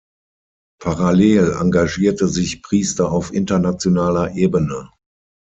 Parallel 0.79 1.53
engagierte 1.61 2.27
sich 2.27 2.63
Priester 2.63 3.11
auf 3.11 3.31
internationaler 3.31 4.31
Ebene. 4.35 4.89